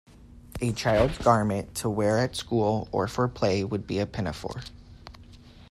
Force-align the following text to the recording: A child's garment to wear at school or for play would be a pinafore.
A 0.61 0.73
child's 0.73 1.19
garment 1.19 1.75
to 1.75 1.87
wear 1.87 2.17
at 2.17 2.35
school 2.35 2.89
or 2.91 3.07
for 3.07 3.27
play 3.27 3.63
would 3.63 3.85
be 3.85 3.99
a 3.99 4.07
pinafore. 4.07 4.63